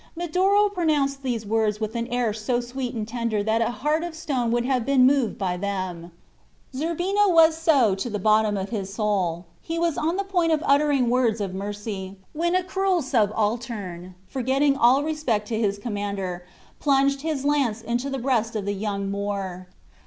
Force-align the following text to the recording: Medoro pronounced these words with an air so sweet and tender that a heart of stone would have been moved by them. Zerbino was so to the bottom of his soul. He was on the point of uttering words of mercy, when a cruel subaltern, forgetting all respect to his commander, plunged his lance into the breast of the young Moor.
Medoro 0.17 0.67
pronounced 0.67 1.21
these 1.21 1.45
words 1.45 1.79
with 1.79 1.93
an 1.95 2.07
air 2.07 2.33
so 2.33 2.59
sweet 2.59 2.95
and 2.95 3.07
tender 3.07 3.43
that 3.43 3.61
a 3.61 3.69
heart 3.69 4.03
of 4.03 4.15
stone 4.15 4.49
would 4.49 4.65
have 4.65 4.83
been 4.83 5.05
moved 5.05 5.37
by 5.37 5.55
them. 5.55 6.11
Zerbino 6.73 7.29
was 7.31 7.55
so 7.55 7.93
to 7.93 8.09
the 8.09 8.17
bottom 8.17 8.57
of 8.57 8.71
his 8.71 8.91
soul. 8.91 9.45
He 9.61 9.77
was 9.77 9.99
on 9.99 10.17
the 10.17 10.23
point 10.23 10.53
of 10.53 10.63
uttering 10.65 11.11
words 11.11 11.39
of 11.39 11.53
mercy, 11.53 12.15
when 12.33 12.55
a 12.55 12.63
cruel 12.63 13.03
subaltern, 13.03 14.15
forgetting 14.25 14.75
all 14.75 15.03
respect 15.03 15.47
to 15.49 15.59
his 15.59 15.77
commander, 15.77 16.47
plunged 16.79 17.21
his 17.21 17.45
lance 17.45 17.79
into 17.83 18.09
the 18.09 18.17
breast 18.17 18.55
of 18.55 18.65
the 18.65 18.73
young 18.73 19.07
Moor. 19.11 19.67